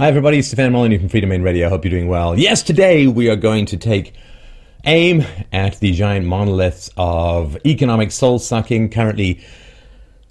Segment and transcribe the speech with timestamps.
[0.00, 0.40] Hi, everybody.
[0.40, 1.66] Stefan Molyneux from Freedomain Radio.
[1.66, 2.38] I Hope you're doing well.
[2.38, 4.14] Yes, today we are going to take
[4.86, 9.42] aim at the giant monoliths of economic soul sucking, currently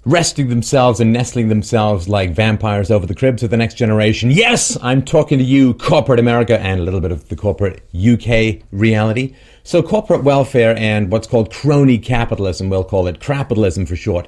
[0.04, 4.32] resting themselves and nestling themselves like vampires over the cribs of the next generation.
[4.32, 8.66] Yes, I'm talking to you, corporate America, and a little bit of the corporate UK
[8.72, 9.36] reality.
[9.62, 14.26] So, corporate welfare and what's called crony capitalism, we'll call it crapitalism for short,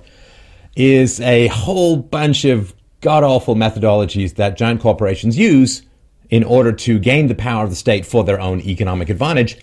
[0.76, 2.72] is a whole bunch of
[3.02, 5.82] god awful methodologies that giant corporations use
[6.30, 9.58] in order to gain the power of the state for their own economic advantage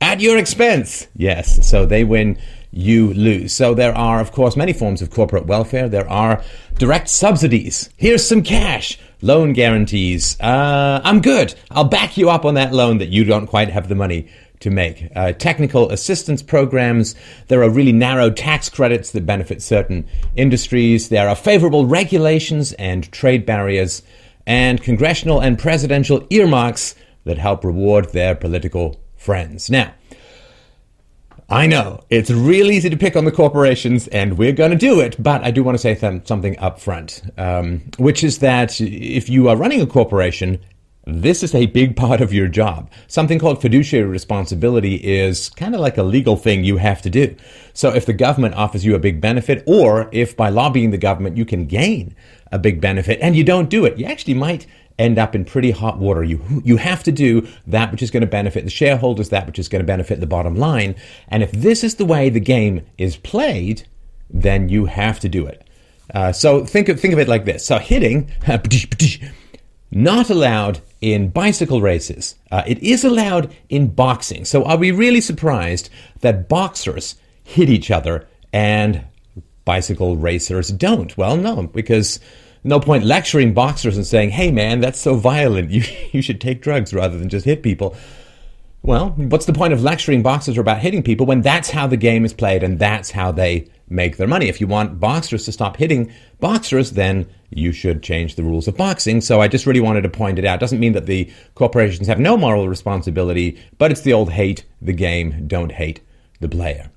[0.00, 1.08] at your expense.
[1.16, 2.38] Yes, so they win,
[2.70, 3.52] you lose.
[3.52, 5.88] So there are, of course, many forms of corporate welfare.
[5.88, 6.44] There are
[6.78, 7.90] direct subsidies.
[7.96, 8.98] Here's some cash.
[9.20, 10.38] Loan guarantees.
[10.40, 11.54] Uh, I'm good.
[11.70, 14.28] I'll back you up on that loan that you don't quite have the money
[14.62, 15.08] to make.
[15.14, 17.14] Uh, technical assistance programs.
[17.48, 21.08] There are really narrow tax credits that benefit certain industries.
[21.08, 24.02] There are favorable regulations and trade barriers,
[24.46, 26.94] and congressional and presidential earmarks
[27.24, 29.70] that help reward their political friends.
[29.70, 29.94] Now,
[31.48, 35.00] I know it's real easy to pick on the corporations, and we're going to do
[35.00, 38.80] it, but I do want to say th- something up front, um, which is that
[38.80, 40.58] if you are running a corporation,
[41.04, 42.88] this is a big part of your job.
[43.08, 47.34] Something called fiduciary responsibility is kind of like a legal thing you have to do.
[47.74, 51.36] So if the government offers you a big benefit, or if by lobbying the government
[51.36, 52.14] you can gain
[52.52, 54.66] a big benefit and you don't do it, you actually might
[54.98, 56.22] end up in pretty hot water.
[56.22, 59.58] You, you have to do that which is going to benefit the shareholders, that which
[59.58, 60.94] is going to benefit the bottom line.
[61.26, 63.88] And if this is the way the game is played,
[64.30, 65.66] then you have to do it.
[66.14, 67.64] Uh, so think of, think of it like this.
[67.64, 68.30] So hitting,
[69.90, 72.36] not allowed in bicycle races.
[72.50, 74.46] Uh, it is allowed in boxing.
[74.46, 79.04] So are we really surprised that boxers hit each other and
[79.64, 81.14] bicycle racers don't?
[81.18, 82.20] Well, no, because
[82.64, 85.70] no point lecturing boxers and saying, hey man, that's so violent.
[85.72, 85.82] You,
[86.12, 87.96] you should take drugs rather than just hit people.
[88.84, 92.24] Well, what's the point of lecturing boxers about hitting people when that's how the game
[92.24, 94.48] is played and that's how they make their money?
[94.48, 98.76] If you want boxers to stop hitting boxers, then you should change the rules of
[98.76, 99.20] boxing.
[99.20, 100.56] So I just really wanted to point it out.
[100.56, 104.64] It doesn't mean that the corporations have no moral responsibility, but it's the old hate
[104.80, 106.00] the game, don't hate
[106.40, 106.90] the player.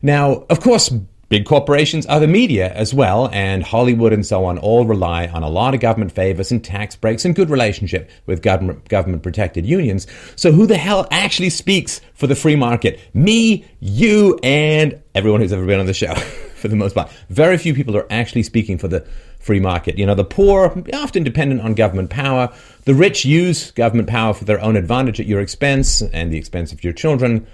[0.00, 0.90] Now, of course,
[1.32, 5.42] big corporations are the media as well, and Hollywood and so on all rely on
[5.42, 9.64] a lot of government favors and tax breaks and good relationship with government government protected
[9.64, 10.06] unions.
[10.36, 13.00] So who the hell actually speaks for the free market?
[13.14, 16.14] Me, you, and everyone who's ever been on the show,
[16.54, 17.10] for the most part.
[17.30, 19.00] Very few people are actually speaking for the
[19.40, 19.96] free market.
[19.96, 22.52] You know, the poor, often dependent on government power.
[22.84, 26.74] The rich use government power for their own advantage at your expense and the expense
[26.74, 27.46] of your children.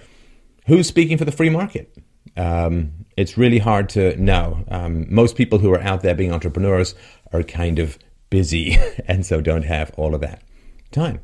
[0.66, 1.96] Who's speaking for the free market?
[2.36, 4.64] Um, it's really hard to know.
[4.68, 6.94] Um, most people who are out there being entrepreneurs
[7.32, 7.98] are kind of
[8.30, 10.42] busy and so don't have all of that
[10.90, 11.20] time.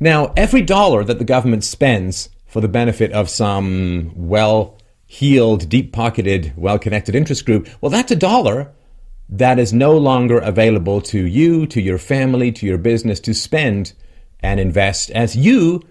[0.00, 5.92] Now, every dollar that the government spends for the benefit of some well heeled, deep
[5.92, 8.72] pocketed, well connected interest group, well, that's a dollar
[9.28, 13.92] that is no longer available to you, to your family, to your business to spend
[14.40, 15.82] and invest as you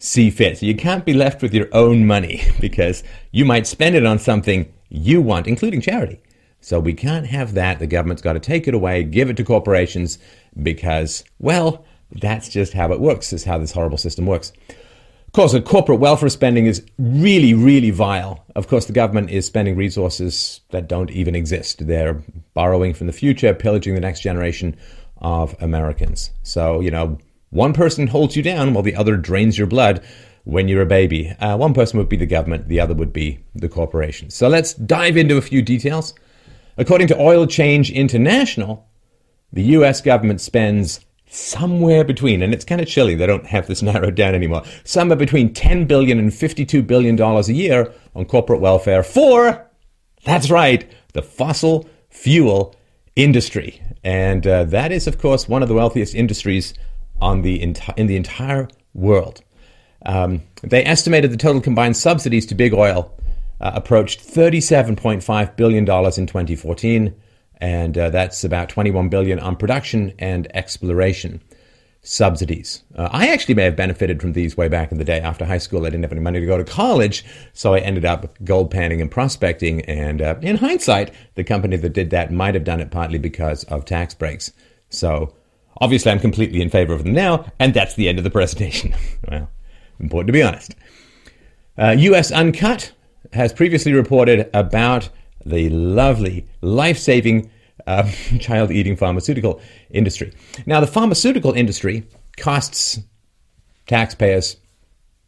[0.00, 0.58] see fit.
[0.58, 4.18] So you can't be left with your own money because you might spend it on
[4.18, 6.20] something you want, including charity.
[6.60, 7.78] So we can't have that.
[7.78, 10.18] The government's got to take it away, give it to corporations
[10.60, 14.52] because, well, that's just how it works, is how this horrible system works.
[14.68, 18.44] Of course, the corporate welfare spending is really, really vile.
[18.56, 21.86] Of course, the government is spending resources that don't even exist.
[21.86, 22.22] They're
[22.52, 24.76] borrowing from the future, pillaging the next generation
[25.18, 26.32] of Americans.
[26.42, 27.18] So, you know,
[27.50, 30.02] one person holds you down while the other drains your blood
[30.44, 31.28] when you're a baby.
[31.40, 34.30] Uh, one person would be the government, the other would be the corporation.
[34.30, 36.14] So let's dive into a few details.
[36.76, 38.88] According to Oil Change International,
[39.52, 43.82] the US government spends somewhere between, and it's kind of chilly, they don't have this
[43.90, 49.02] narrowed down anymore, somewhere between $10 billion and $52 billion a year on corporate welfare
[49.02, 49.66] for,
[50.24, 52.74] that's right, the fossil fuel
[53.16, 53.82] industry.
[54.02, 56.74] And uh, that is, of course, one of the wealthiest industries
[57.20, 59.42] on the enti- in the entire world.
[60.06, 63.12] Um, they estimated the total combined subsidies to big oil
[63.60, 67.14] uh, approached $37.5 billion in 2014
[67.60, 71.42] and uh, that's about 21 billion on production and exploration
[72.02, 72.82] subsidies.
[72.96, 75.20] Uh, I actually may have benefited from these way back in the day.
[75.20, 78.06] After high school, I didn't have any money to go to college, so I ended
[78.06, 79.82] up gold panning and prospecting.
[79.82, 83.64] And uh, in hindsight, the company that did that might have done it partly because
[83.64, 84.52] of tax breaks.
[84.88, 85.34] So
[85.80, 88.94] obviously, I'm completely in favor of them now, and that's the end of the presentation.
[89.28, 89.50] well,
[89.98, 90.74] important to be honest.
[91.78, 92.30] U.S.
[92.30, 92.92] Uh, Uncut
[93.32, 95.08] has previously reported about
[95.44, 97.50] the lovely, life saving
[97.86, 98.10] uh,
[98.40, 99.60] child eating pharmaceutical
[99.90, 100.32] industry.
[100.66, 102.06] Now, the pharmaceutical industry
[102.36, 103.00] costs
[103.86, 104.56] taxpayers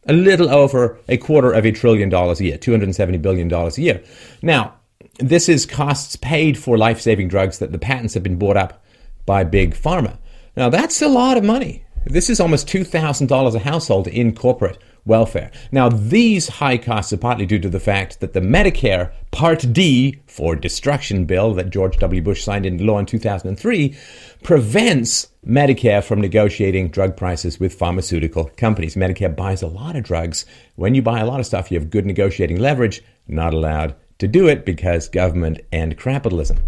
[0.05, 4.03] a little over a quarter of a trillion dollars a year, $270 billion a year.
[4.41, 4.75] Now,
[5.19, 8.83] this is costs paid for life saving drugs that the patents have been bought up
[9.25, 10.17] by big pharma.
[10.55, 11.85] Now, that's a lot of money.
[12.05, 15.51] This is almost $2,000 a household in corporate welfare.
[15.71, 20.21] Now, these high costs are partly due to the fact that the Medicare Part D
[20.27, 22.21] for destruction bill that George W.
[22.21, 23.95] Bush signed into law in 2003
[24.43, 28.95] prevents Medicare from negotiating drug prices with pharmaceutical companies.
[28.95, 30.45] Medicare buys a lot of drugs.
[30.75, 34.27] When you buy a lot of stuff, you have good negotiating leverage, not allowed to
[34.27, 36.59] do it because government and capitalism.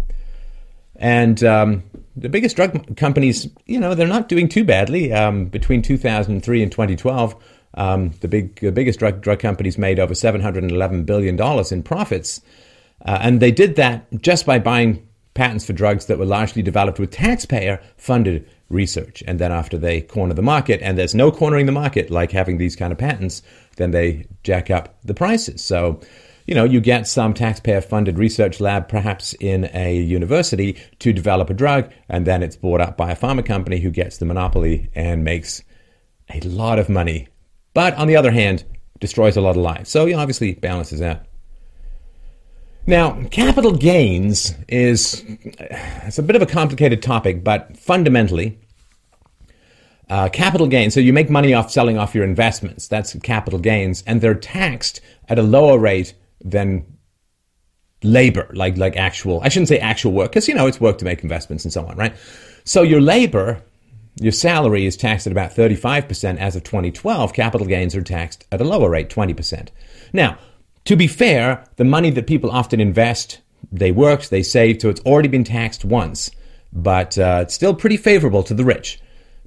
[0.96, 1.82] And um,
[2.16, 5.12] the biggest drug companies, you know, they're not doing too badly.
[5.12, 7.36] Um, between 2003 and 2012,
[7.74, 12.40] um, the big, the biggest drug drug companies made over 711 billion dollars in profits,
[13.04, 16.98] uh, and they did that just by buying patents for drugs that were largely developed
[16.98, 19.22] with taxpayer-funded research.
[19.26, 22.56] And then after they corner the market, and there's no cornering the market like having
[22.56, 23.42] these kind of patents,
[23.76, 25.62] then they jack up the prices.
[25.62, 26.00] So
[26.46, 31.50] you know, you get some taxpayer funded research lab, perhaps in a university, to develop
[31.50, 34.88] a drug, and then it's bought up by a pharma company who gets the monopoly
[34.94, 35.62] and makes
[36.30, 37.28] a lot of money.
[37.74, 38.64] But on the other hand,
[39.00, 39.90] destroys a lot of lives.
[39.90, 41.22] So, you know, obviously balances out.
[42.86, 45.24] Now, capital gains is
[46.04, 48.60] it's a bit of a complicated topic, but fundamentally,
[50.08, 50.94] uh, capital gains.
[50.94, 52.86] So you make money off selling off your investments.
[52.86, 56.14] That's capital gains, and they're taxed at a lower rate
[56.44, 56.98] than
[58.02, 59.40] labor, like like actual.
[59.42, 61.86] I shouldn't say actual work because you know it's work to make investments and so
[61.86, 62.14] on, right?
[62.64, 63.62] So your labor,
[64.20, 67.32] your salary is taxed at about thirty five percent as of 2012.
[67.32, 69.70] Capital gains are taxed at a lower rate, twenty percent.
[70.12, 70.38] Now,
[70.84, 73.40] to be fair, the money that people often invest,
[73.72, 76.30] they worked, they saved, so it's already been taxed once,
[76.72, 79.00] but uh, it's still pretty favorable to the rich.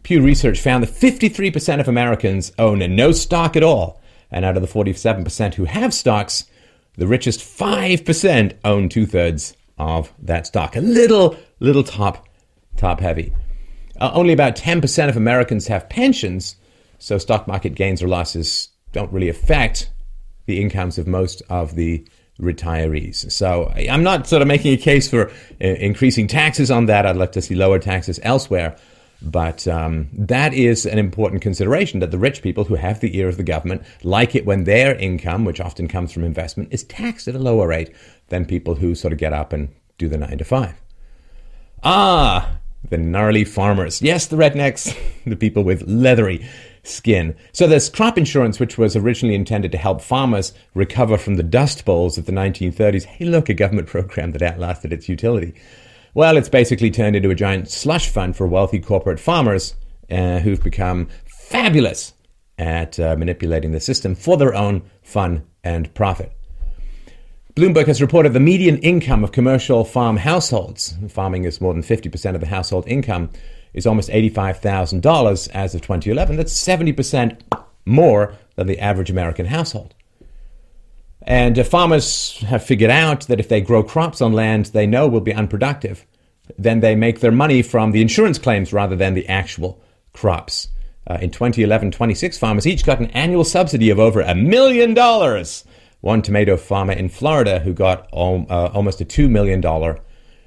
[0.04, 4.02] Pew Research found that 53% of Americans own no stock at all.
[4.32, 6.46] And out of the 47% who have stocks,
[6.98, 10.76] the richest 5% own two thirds of that stock.
[10.76, 12.28] A little, little top,
[12.78, 13.34] top heavy.
[14.00, 16.56] Uh, only about 10% of Americans have pensions,
[16.98, 19.92] so stock market gains or losses don't really affect
[20.46, 22.06] the incomes of most of the
[22.40, 23.32] retirees.
[23.32, 27.06] So I'm not sort of making a case for uh, increasing taxes on that.
[27.06, 28.78] I'd like to see lower taxes elsewhere.
[29.22, 33.28] But um, that is an important consideration that the rich people who have the ear
[33.28, 37.28] of the government like it when their income, which often comes from investment, is taxed
[37.28, 37.94] at a lower rate
[38.30, 40.76] than people who sort of get up and do the nine to five.
[41.84, 44.02] Ah, the gnarly farmers.
[44.02, 44.96] Yes, the rednecks,
[45.26, 46.48] the people with leathery
[46.84, 47.36] skin.
[47.52, 51.84] So there's crop insurance, which was originally intended to help farmers recover from the dust
[51.84, 53.04] bowls of the 1930s.
[53.04, 55.54] Hey, look, a government program that outlasted its utility.
[56.14, 59.76] Well, it's basically turned into a giant slush fund for wealthy corporate farmers
[60.10, 62.14] uh, who've become fabulous
[62.58, 66.32] at uh, manipulating the system for their own fun and profit.
[67.56, 72.36] Bloomberg has reported the median income of commercial farm households, farming is more than 50%
[72.36, 73.30] of the household income,
[73.74, 76.38] is almost $85,000 as of 2011.
[76.38, 77.40] That's 70%
[77.86, 79.94] more than the average American household.
[81.30, 85.22] And farmers have figured out that if they grow crops on land they know will
[85.22, 86.08] be unproductive,
[86.58, 89.80] then they make their money from the insurance claims rather than the actual
[90.12, 90.70] crops.
[91.06, 95.66] Uh, in 2011, 26 farmers each got an annual subsidy of over a million dollars.
[96.02, 99.64] One tomato farmer in Florida who got uh, almost a $2 million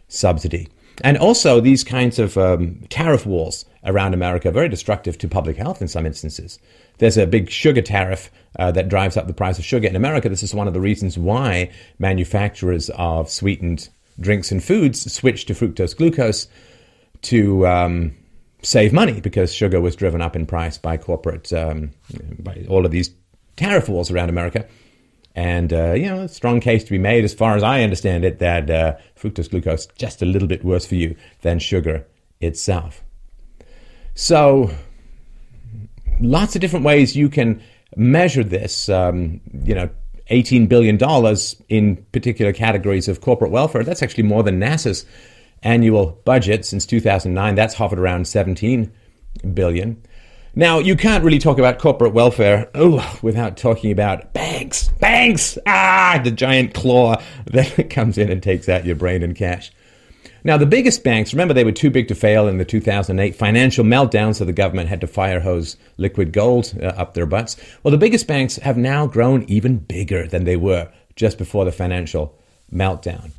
[0.08, 0.66] subsidy.
[1.00, 5.56] And also, these kinds of um, tariff wars around America are very destructive to public
[5.56, 6.58] health in some instances.
[6.98, 10.28] There's a big sugar tariff uh, that drives up the price of sugar in America.
[10.28, 13.88] This is one of the reasons why manufacturers of sweetened
[14.20, 16.48] drinks and foods switched to fructose glucose
[17.22, 18.14] to um,
[18.62, 21.90] save money because sugar was driven up in price by corporate, um,
[22.38, 23.10] by all of these
[23.56, 24.66] tariff wars around America.
[25.34, 28.24] And, uh, you know, a strong case to be made, as far as I understand
[28.24, 32.06] it, that uh, fructose glucose just a little bit worse for you than sugar
[32.40, 33.02] itself.
[34.14, 34.70] So,
[36.20, 37.62] lots of different ways you can
[37.96, 38.88] measure this.
[38.90, 39.88] Um, you know,
[40.30, 40.98] $18 billion
[41.68, 43.84] in particular categories of corporate welfare.
[43.84, 45.04] That's actually more than NASA's
[45.62, 47.54] annual budget since 2009.
[47.54, 48.92] That's hovered around 17
[49.54, 50.02] billion.
[50.54, 54.88] Now, you can't really talk about corporate welfare oh, without talking about banks.
[55.00, 55.56] Banks!
[55.66, 59.72] Ah, the giant claw that comes in and takes out your brain and cash.
[60.44, 63.82] Now, the biggest banks, remember they were too big to fail in the 2008 financial
[63.82, 67.56] meltdown, so the government had to fire hose liquid gold uh, up their butts.
[67.82, 71.72] Well, the biggest banks have now grown even bigger than they were just before the
[71.72, 72.38] financial
[72.70, 73.30] meltdown.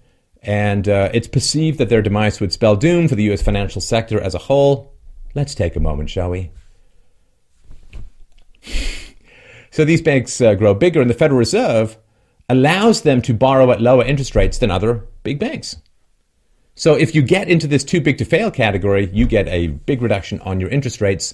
[0.42, 4.20] and uh, it's perceived that their demise would spell doom for the US financial sector
[4.20, 4.94] as a whole.
[5.36, 6.52] Let's take a moment, shall we?
[9.74, 11.98] So these banks uh, grow bigger, and the Federal Reserve
[12.48, 15.78] allows them to borrow at lower interest rates than other big banks.
[16.76, 20.04] So if you get into this too big to fail category, you get a big
[20.04, 21.34] reduction on your interest rates.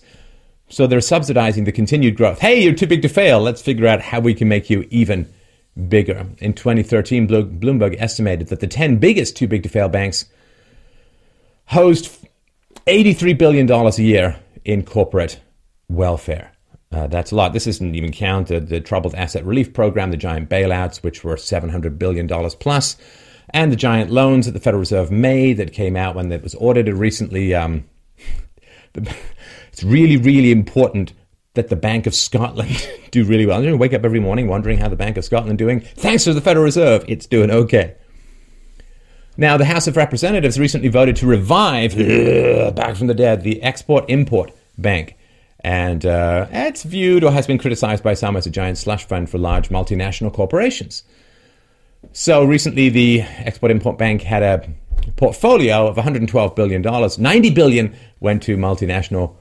[0.69, 2.39] So they're subsidizing the continued growth.
[2.39, 3.41] Hey, you're too big to fail.
[3.41, 5.27] Let's figure out how we can make you even
[5.89, 6.25] bigger.
[6.38, 10.24] In 2013, Bloomberg estimated that the 10 biggest too big to fail banks
[11.65, 12.25] host
[12.88, 15.41] $83 billion a year in corporate
[15.89, 16.53] welfare.
[16.91, 17.53] Uh, that's a lot.
[17.53, 22.00] This isn't even counted the troubled asset relief program, the giant bailouts, which were $700
[22.00, 22.98] billion plus,
[23.51, 26.55] and the giant loans that the Federal Reserve made that came out when it was
[26.55, 27.53] audited recently.
[27.53, 27.86] Um,
[28.96, 31.13] it's really, really important
[31.53, 33.63] that the Bank of Scotland do really well.
[33.63, 35.81] You wake up every morning wondering how the Bank of Scotland is doing.
[35.81, 37.96] Thanks to the Federal Reserve, it's doing okay.
[39.38, 41.96] Now, the House of Representatives recently voted to revive,
[42.75, 45.15] back from the dead, the Export Import Bank.
[45.62, 49.30] And uh, it's viewed or has been criticized by some as a giant slush fund
[49.30, 51.04] for large multinational corporations.
[52.13, 54.70] So recently, the Export Import Bank had a
[55.18, 56.82] portfolio of $112 billion.
[56.82, 59.36] 90 billion went to multinational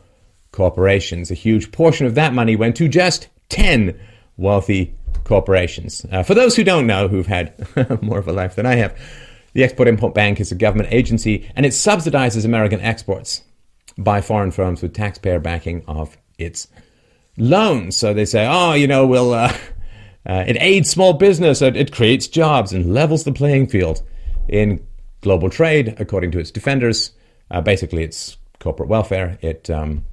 [0.50, 1.30] corporations.
[1.30, 3.98] A huge portion of that money went to just 10
[4.36, 4.94] wealthy
[5.24, 6.04] corporations.
[6.10, 7.54] Uh, for those who don't know, who've had
[8.02, 8.98] more of a life than I have,
[9.52, 13.42] the Export Import Bank is a government agency and it subsidizes American exports
[13.98, 16.68] by foreign firms with taxpayer backing of its
[17.36, 17.96] loans.
[17.96, 19.52] So they say, oh, you know, we'll, uh,
[20.26, 24.02] uh, it aids small business, it, it creates jobs and levels the playing field
[24.48, 24.86] in
[25.20, 27.12] global trade, according to its defenders.
[27.50, 29.38] Uh, basically, it's corporate welfare.
[29.40, 30.04] It um,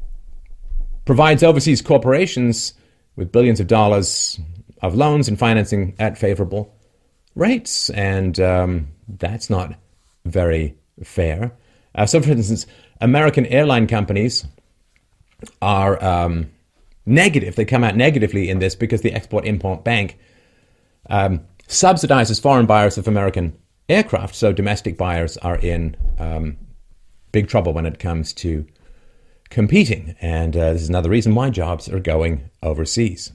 [1.05, 2.73] provides overseas corporations
[3.15, 4.39] with billions of dollars
[4.81, 6.75] of loans and financing at favorable
[7.35, 7.89] rates.
[7.91, 9.75] And um, that's not
[10.25, 11.51] very fair.
[11.93, 12.65] Uh, so, for instance,
[13.01, 14.45] American airline companies
[15.61, 16.51] are um,
[17.05, 17.55] negative.
[17.55, 20.17] They come out negatively in this because the Export Import Bank
[21.09, 23.57] um, subsidizes foreign buyers of American
[23.89, 24.35] aircraft.
[24.35, 26.57] So domestic buyers are in um,
[27.31, 28.65] big trouble when it comes to
[29.49, 30.15] competing.
[30.21, 33.31] And uh, this is another reason why jobs are going overseas.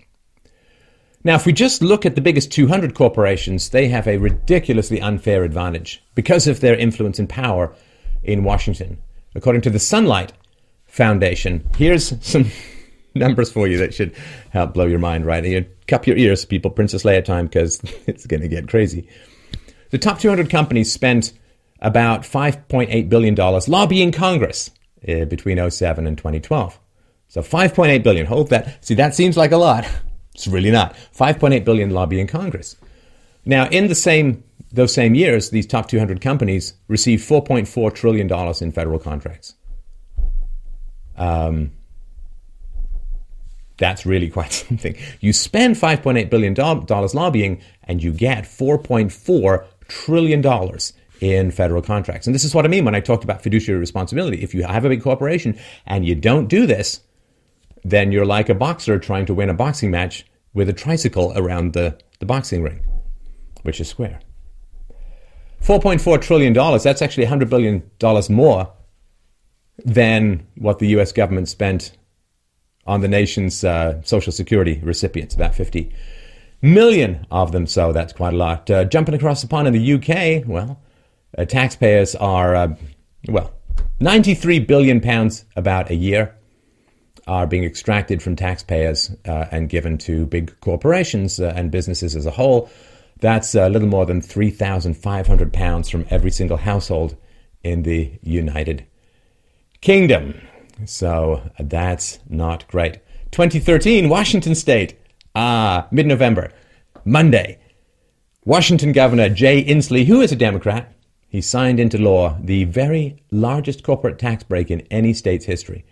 [1.23, 5.45] Now, if we just look at the biggest 200 corporations, they have a ridiculously unfair
[5.45, 7.75] advantage because of their influence and power
[8.23, 8.99] in Washington.
[9.35, 10.33] According to the Sunlight
[10.87, 12.51] Foundation, here's some
[13.15, 14.15] numbers for you that should
[14.51, 15.45] help blow your mind, right?
[15.45, 19.09] You cup your ears, people, Princess Leia time, because it's going to get crazy.
[19.91, 21.33] The top 200 companies spent
[21.81, 24.71] about $5.8 billion lobbying Congress
[25.09, 26.79] uh, between 07 and 2012.
[27.29, 28.27] So 5.8 billion.
[28.27, 28.85] Hold that.
[28.85, 29.87] See, that seems like a lot.
[30.33, 30.95] It's really not.
[31.15, 32.77] 5.8 billion lobbying Congress.
[33.45, 38.31] Now, in the same those same years, these top 200 companies received $4.4 trillion
[38.63, 39.55] in federal contracts.
[41.17, 41.73] Um,
[43.79, 44.97] that's really quite something.
[45.21, 50.79] You spend $5.8 billion lobbying and you get $4.4 trillion
[51.21, 52.27] in federal contracts.
[52.27, 54.43] And this is what I mean when I talked about fiduciary responsibility.
[54.43, 57.01] If you have a big corporation and you don't do this,
[57.83, 61.73] then you're like a boxer trying to win a boxing match with a tricycle around
[61.73, 62.83] the, the boxing ring,
[63.63, 64.21] which is square.
[65.63, 67.83] $4.4 trillion, that's actually $100 billion
[68.35, 68.73] more
[69.85, 71.97] than what the US government spent
[72.87, 75.93] on the nation's uh, Social Security recipients, about 50
[76.63, 78.71] million of them, so that's quite a lot.
[78.71, 80.81] Uh, jumping across the pond in the UK, well,
[81.39, 82.75] uh, taxpayers are, uh,
[83.29, 83.53] well,
[84.01, 86.35] 93 billion pounds about a year
[87.27, 92.27] are being extracted from taxpayers uh, and given to big corporations uh, and businesses as
[92.27, 92.71] a whole.
[93.21, 97.17] That's a little more than £3,500 from every single household
[97.63, 98.87] in the United
[99.83, 100.41] Kingdom.
[100.87, 103.01] So that's not great.
[103.33, 104.99] 2013, Washington State.
[105.35, 106.53] Ah, mid November,
[107.05, 107.59] Monday.
[108.45, 110.93] Washington Governor Jay Inslee, who is a Democrat,
[111.29, 115.85] he signed into law the very largest corporate tax break in any state's history.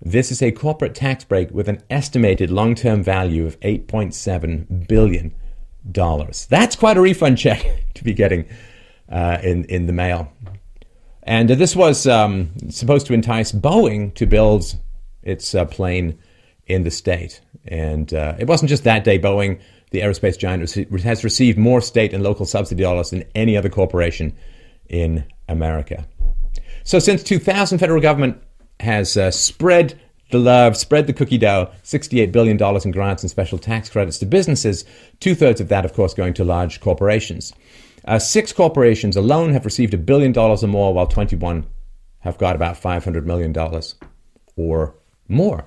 [0.00, 5.34] This is a corporate tax break with an estimated long term value of $8.7 billion
[5.90, 6.46] dollars.
[6.46, 8.46] That's quite a refund check to be getting
[9.08, 10.32] uh, in in the mail.
[11.22, 14.76] And uh, this was um, supposed to entice Boeing to build
[15.22, 16.18] its uh, plane
[16.66, 17.40] in the state.
[17.66, 19.18] And uh, it wasn't just that day.
[19.18, 19.60] Boeing,
[19.90, 20.70] the aerospace giant,
[21.02, 24.34] has received more state and local subsidy dollars than any other corporation
[24.88, 26.06] in America.
[26.84, 28.42] So since 2000, federal government
[28.80, 33.58] has uh, spread the love, spread the cookie dough, $68 billion in grants and special
[33.58, 34.84] tax credits to businesses,
[35.20, 37.52] two thirds of that, of course, going to large corporations.
[38.04, 41.66] Uh, six corporations alone have received a billion dollars or more, while 21
[42.20, 43.54] have got about $500 million
[44.56, 44.94] or
[45.28, 45.66] more.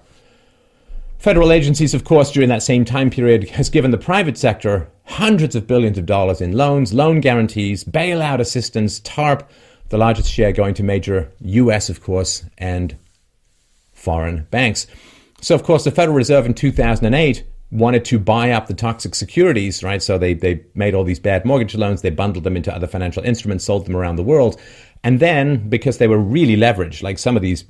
[1.17, 5.55] Federal agencies, of course, during that same time period, has given the private sector hundreds
[5.55, 9.49] of billions of dollars in loans, loan guarantees, bailout assistance, TARP,
[9.89, 12.97] the largest share going to major US, of course, and
[14.03, 14.85] foreign banks.
[15.41, 19.83] So, of course, the Federal Reserve in 2008 wanted to buy up the toxic securities,
[19.83, 20.01] right?
[20.01, 23.23] So they, they made all these bad mortgage loans, they bundled them into other financial
[23.23, 24.59] instruments, sold them around the world.
[25.03, 27.65] And then, because they were really leveraged, like some of these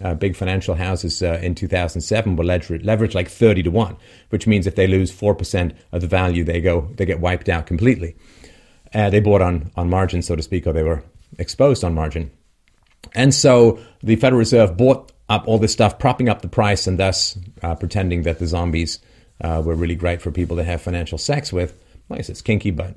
[0.00, 3.96] uh, big financial houses uh, in 2007 were leveraged, leveraged like 30 to 1,
[4.30, 7.66] which means if they lose 4% of the value, they go they get wiped out
[7.66, 8.14] completely.
[8.94, 11.02] Uh, they bought on, on margin, so to speak, or they were
[11.38, 12.30] exposed on margin.
[13.14, 16.98] And so the Federal Reserve bought up all this stuff, propping up the price and
[16.98, 18.98] thus uh, pretending that the zombies
[19.40, 21.78] uh, were really great for people to have financial sex with.
[22.10, 22.94] I guess it's kinky, but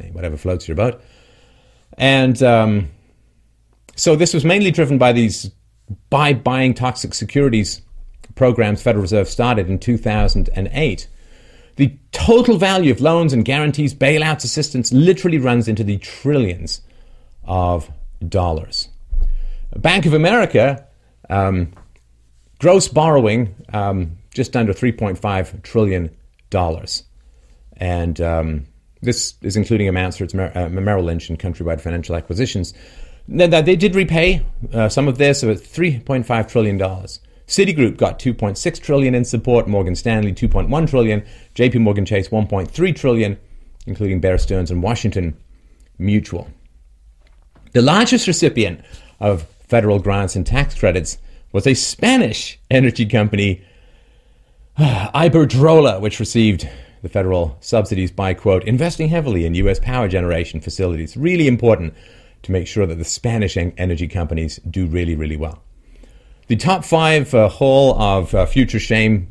[0.00, 1.02] hey, whatever floats your boat.
[1.98, 2.88] And um,
[3.96, 5.50] so this was mainly driven by these
[6.08, 7.82] by buying toxic securities
[8.34, 11.08] programs Federal Reserve started in 2008.
[11.76, 16.82] The total value of loans and guarantees, bailouts, assistance literally runs into the trillions
[17.44, 17.90] of
[18.26, 18.88] dollars.
[19.76, 20.86] Bank of America,
[21.32, 21.72] um,
[22.58, 26.10] gross borrowing um, just under $3.5 trillion.
[27.78, 28.66] And um,
[29.00, 32.74] this is including amounts for its Mer- uh, Merrill Lynch and Countrywide Financial Acquisitions.
[33.26, 36.78] Now, they did repay uh, some of this, about $3.5 trillion.
[36.78, 41.24] Citigroup got 2.6 trillion in support, Morgan Stanley 2.1 trillion,
[41.54, 43.38] JP Morgan Chase 1.3 trillion,
[43.86, 45.36] including Bear Stearns and Washington
[45.98, 46.48] Mutual.
[47.72, 48.80] The largest recipient
[49.20, 51.16] of federal grants and tax credits
[51.50, 53.64] was a Spanish energy company,
[54.78, 56.68] Iberdrola, which received
[57.00, 59.80] the federal subsidies by, quote, investing heavily in U.S.
[59.80, 61.16] power generation facilities.
[61.16, 61.94] Really important
[62.42, 65.62] to make sure that the Spanish energy companies do really, really well.
[66.48, 69.30] The top five uh, haul of uh, future shame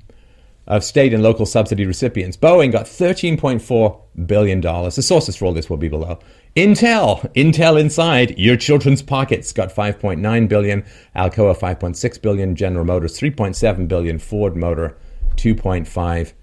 [0.66, 2.36] of state and local subsidy recipients.
[2.36, 4.60] Boeing got $13.4 billion.
[4.60, 6.18] The sources for all this will be below.
[6.56, 10.84] Intel, Intel inside your children's pockets got 5.9 billion,
[11.16, 14.98] Alcoa 5.6 billion, General Motors 3.7 billion, Ford Motor
[15.38, 16.34] 2.5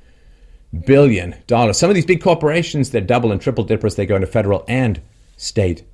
[0.87, 1.77] billion dollars.
[1.77, 3.97] Some of these big corporations, they're double and triple dippers.
[3.97, 5.01] They go into federal and
[5.37, 5.85] state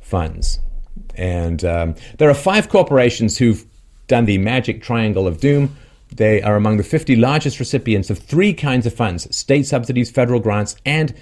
[0.00, 0.60] funds.
[1.16, 3.64] And um, there are five corporations who've
[4.06, 5.76] done the magic triangle of doom.
[6.14, 10.38] They are among the 50 largest recipients of three kinds of funds state subsidies, federal
[10.38, 11.12] grants, and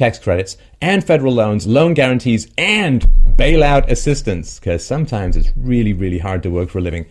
[0.00, 6.18] tax credits, and federal loans, loan guarantees, and bailout assistance, because sometimes it's really, really
[6.18, 7.06] hard to work for a living.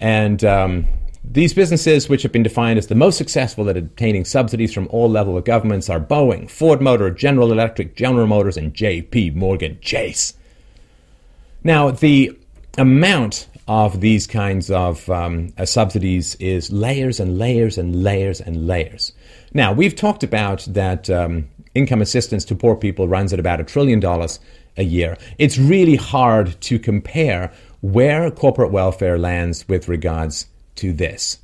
[0.00, 0.86] And um,
[1.22, 5.10] these businesses, which have been defined as the most successful at obtaining subsidies from all
[5.10, 9.30] levels of governments, are Boeing, Ford Motor, General Electric, General Motors, and J.P.
[9.30, 10.34] Morgan Chase.
[11.62, 12.36] Now, the
[12.78, 18.66] amount of these kinds of um, uh, subsidies is layers and layers and layers and
[18.66, 19.12] layers.
[19.52, 23.64] Now, we've talked about that um, income assistance to poor people runs at about a
[23.64, 24.40] trillion dollars
[24.76, 25.16] a year.
[25.38, 31.38] It's really hard to compare where corporate welfare lands with regards to this.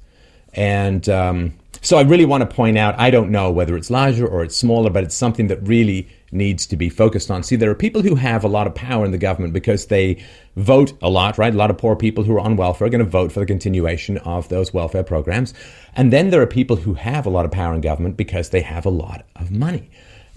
[0.54, 4.26] And um, so I really want to point out I don't know whether it's larger
[4.26, 7.42] or it's smaller, but it's something that really needs to be focused on.
[7.42, 10.24] See, there are people who have a lot of power in the government because they
[10.56, 11.52] vote a lot, right?
[11.52, 13.46] A lot of poor people who are on welfare are going to vote for the
[13.46, 15.52] continuation of those welfare programs.
[15.94, 18.62] And then there are people who have a lot of power in government because they
[18.62, 19.90] have a lot of money.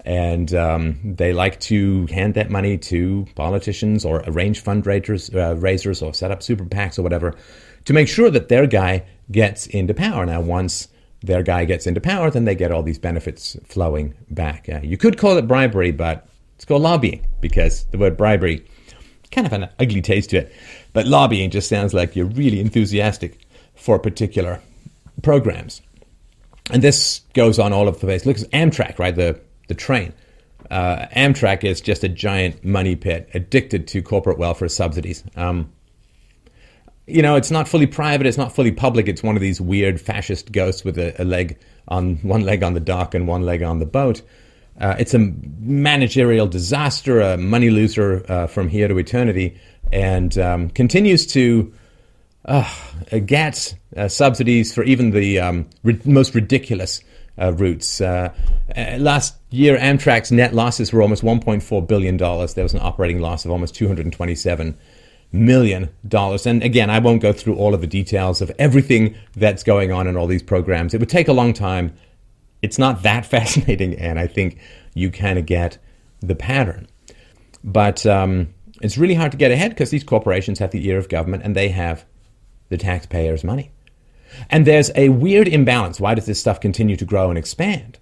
[0.06, 6.00] And um, they like to hand that money to politicians or arrange fundraisers uh, raisers
[6.00, 7.34] or set up super PACs or whatever
[7.86, 10.24] to make sure that their guy gets into power.
[10.24, 10.86] Now, once
[11.22, 14.68] their guy gets into power, then they get all these benefits flowing back.
[14.68, 18.64] Uh, you could call it bribery, but it's called lobbying because the word bribery
[19.32, 20.54] kind of an ugly taste to it.
[20.92, 23.40] But lobbying just sounds like you're really enthusiastic
[23.74, 24.60] for particular
[25.22, 25.82] programs.
[26.70, 28.26] And this goes on all over the place.
[28.26, 29.14] Look at Amtrak, right?
[29.14, 30.12] The the train.
[30.70, 35.22] Uh, Amtrak is just a giant money pit, addicted to corporate welfare subsidies.
[35.36, 35.72] Um,
[37.06, 39.06] you know, it's not fully private, it's not fully public.
[39.06, 41.56] It's one of these weird fascist ghosts with a, a leg
[41.88, 44.22] on one leg on the dock and one leg on the boat.
[44.80, 49.58] Uh, it's a managerial disaster, a money loser uh, from here to eternity,
[49.92, 51.72] and um, continues to
[52.44, 52.68] uh,
[53.24, 57.00] get uh, subsidies for even the um, ri- most ridiculous
[57.38, 58.00] uh, routes.
[58.00, 58.32] Uh,
[58.98, 62.16] last year, Amtrak's net losses were almost $1.4 billion.
[62.16, 64.76] There was an operating loss of almost 227
[65.32, 66.46] million dollars.
[66.46, 70.06] And again, I won't go through all of the details of everything that's going on
[70.06, 70.94] in all these programs.
[70.94, 71.94] It would take a long time.
[72.62, 74.58] It's not that fascinating, and I think
[74.94, 75.78] you kind of get
[76.20, 76.88] the pattern.
[77.62, 81.08] But um, it's really hard to get ahead because these corporations have the ear of
[81.08, 82.04] government and they have
[82.68, 83.72] the taxpayers' money.
[84.50, 86.00] And there's a weird imbalance.
[86.00, 87.98] Why does this stuff continue to grow and expand?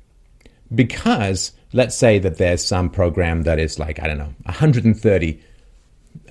[0.72, 5.40] Because let's say that there's some program that is like, I don't know, 130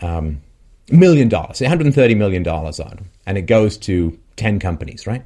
[0.02, 0.42] um,
[0.92, 5.26] million dollars, 130 million dollars on, and it goes to 10 companies, right?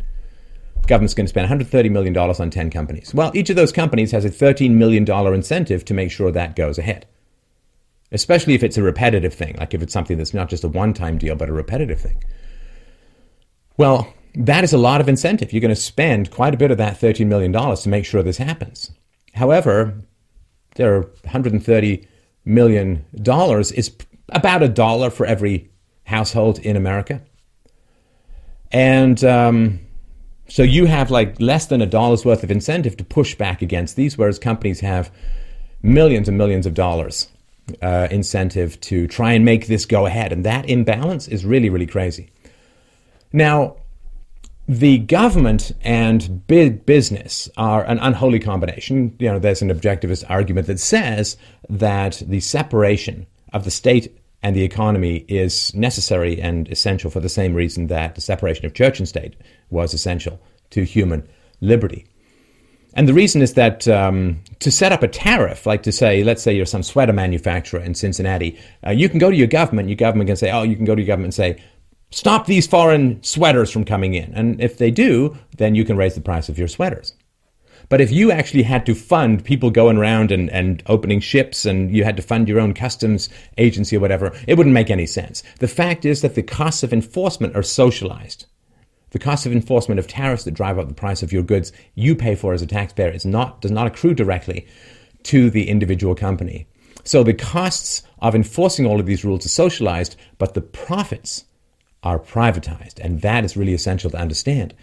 [0.88, 3.14] Government's going to spend 130 million dollars on 10 companies.
[3.14, 6.56] Well, each of those companies has a 13 million dollar incentive to make sure that
[6.56, 7.06] goes ahead.
[8.12, 11.18] Especially if it's a repetitive thing, like if it's something that's not just a one-time
[11.18, 12.24] deal but a repetitive thing.
[13.76, 15.52] Well, that is a lot of incentive.
[15.52, 18.38] You're going to spend quite a bit of that $13 million to make sure this
[18.38, 18.92] happens.
[19.34, 19.96] However,
[20.76, 22.06] there are $130
[22.46, 23.92] million is
[24.30, 25.72] about a dollar for every
[26.04, 27.22] household in America.
[28.72, 29.80] And um,
[30.48, 33.96] so you have like less than a dollar's worth of incentive to push back against
[33.96, 35.12] these, whereas companies have
[35.82, 37.30] millions and millions of dollars
[37.82, 40.32] uh, incentive to try and make this go ahead.
[40.32, 42.30] And that imbalance is really, really crazy.
[43.34, 43.78] Now,
[44.68, 49.16] the government and big business are an unholy combination.
[49.18, 51.38] You know, there's an objectivist argument that says
[51.70, 57.30] that the separation of the state and the economy is necessary and essential for the
[57.30, 59.36] same reason that the separation of church and state
[59.70, 61.28] was essential to human
[61.62, 62.06] liberty.
[62.94, 66.42] And the reason is that um, to set up a tariff, like to say, let's
[66.42, 69.98] say you're some sweater manufacturer in Cincinnati, uh, you can go to your government, your
[69.98, 71.64] government can say, oh, you can go to your government and say,
[72.10, 74.34] stop these foreign sweaters from coming in.
[74.34, 77.14] And if they do, then you can raise the price of your sweaters.
[77.90, 81.96] But if you actually had to fund people going around and, and opening ships and
[81.96, 85.42] you had to fund your own customs agency or whatever, it wouldn't make any sense.
[85.60, 88.46] The fact is that the costs of enforcement are socialized.
[89.12, 92.14] The cost of enforcement of tariffs that drive up the price of your goods you
[92.14, 94.68] pay for as a taxpayer is not, does not accrue directly
[95.24, 96.68] to the individual company.
[97.06, 101.46] So the costs of enforcing all of these rules are socialized, but the profits
[102.04, 103.00] are privatized.
[103.00, 104.74] And that is really essential to understand.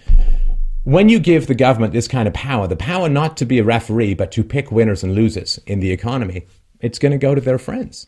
[0.82, 3.64] When you give the government this kind of power, the power not to be a
[3.64, 6.46] referee, but to pick winners and losers in the economy,
[6.80, 8.06] it's going to go to their friends.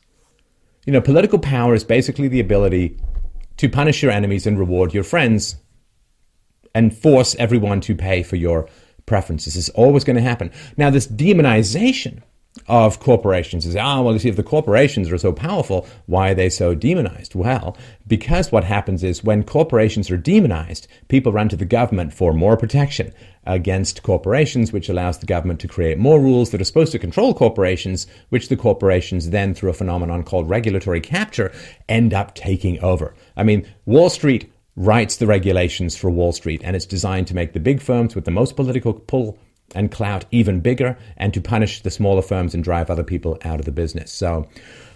[0.84, 2.98] You know, political power is basically the ability
[3.56, 5.56] to punish your enemies and reward your friends
[6.74, 8.68] and force everyone to pay for your
[9.06, 9.56] preferences.
[9.56, 10.50] Is always going to happen.
[10.76, 12.22] Now, this demonization
[12.68, 16.34] of corporations is, ah, well, you see, if the corporations are so powerful, why are
[16.34, 17.34] they so demonized?
[17.34, 17.76] Well,
[18.06, 22.56] because what happens is when corporations are demonized, people run to the government for more
[22.56, 23.12] protection
[23.44, 27.32] against corporations, which allows the government to create more rules that are supposed to control
[27.32, 31.52] corporations, which the corporations then, through a phenomenon called regulatory capture,
[31.88, 33.14] end up taking over.
[33.36, 37.52] I mean, Wall Street writes the regulations for Wall Street, and it's designed to make
[37.52, 39.38] the big firms with the most political pull
[39.74, 43.58] and clout even bigger and to punish the smaller firms and drive other people out
[43.58, 44.12] of the business.
[44.12, 44.48] So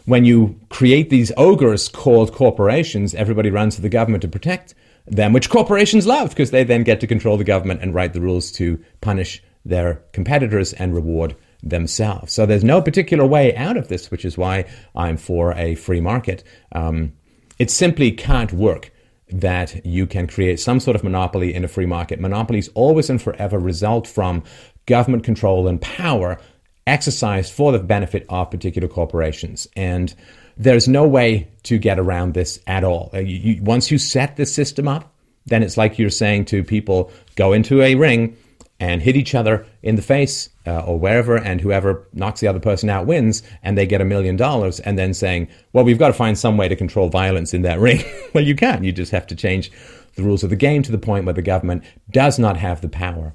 [0.06, 4.74] when you create these ogres called corporations, everybody runs to the government to protect
[5.06, 8.20] them, which corporations love because they then get to control the government and write the
[8.20, 12.33] rules to punish their competitors and reward themselves.
[12.33, 16.00] So there's no particular way out of this, which is why I'm for a free
[16.00, 16.42] market.
[16.72, 17.12] Um,
[17.59, 18.90] it simply can't work
[19.33, 22.21] that you can create some sort of monopoly in a free market.
[22.21, 24.43] Monopolies always and forever result from
[24.87, 26.38] government control and power
[26.87, 29.69] exercised for the benefit of particular corporations.
[29.77, 30.14] And
[30.57, 33.11] there's no way to get around this at all.
[33.14, 35.12] Uh, you, you, once you set this system up,
[35.47, 38.37] then it's like you're saying to people go into a ring
[38.79, 42.61] and hit each other in the face uh, or wherever, and whoever knocks the other
[42.61, 46.09] person out wins, and they get a million dollars, and then saying, well, we've got
[46.09, 48.03] to find some way to control violence in that ring.
[48.35, 48.85] well, you can't.
[48.85, 49.70] You just have to change
[50.16, 52.88] the rules of the game to the point where the government does not have the
[52.88, 53.35] power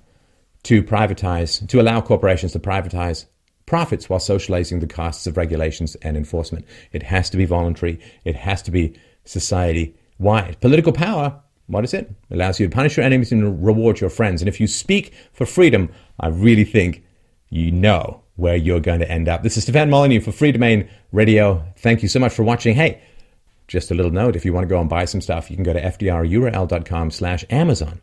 [0.63, 3.25] to privatize, to allow corporations to privatize
[3.65, 6.65] profits while socializing the costs of regulations and enforcement.
[6.91, 7.99] It has to be voluntary.
[8.23, 10.59] It has to be society wide.
[10.61, 11.93] Political power what is?
[11.93, 14.41] It allows you to punish your enemies and reward your friends.
[14.41, 17.03] And if you speak for freedom, I really think
[17.55, 19.41] you know where you're going to end up.
[19.41, 21.65] This is Stefan Molyneux for Freedomain Radio.
[21.77, 22.75] Thank you so much for watching.
[22.75, 23.01] Hey,
[23.67, 25.63] just a little note, if you want to go and buy some stuff, you can
[25.63, 28.01] go to fdrurl.com slash Amazon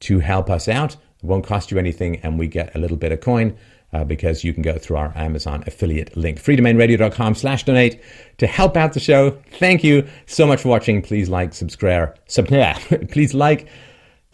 [0.00, 0.94] to help us out.
[0.94, 3.56] It won't cost you anything, and we get a little bit of coin
[3.92, 8.00] uh, because you can go through our Amazon affiliate link, freedomainradio.com slash donate
[8.38, 9.30] to help out the show.
[9.58, 11.02] Thank you so much for watching.
[11.02, 12.46] Please like, subscribe, sub-
[13.10, 13.68] please like,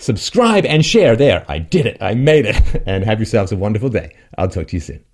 [0.03, 1.17] subscribe, and share.
[1.17, 1.99] There, I did it.
[2.01, 2.61] I made it.
[2.87, 4.15] And have yourselves a wonderful day.
[4.37, 5.05] I'll talk to you soon.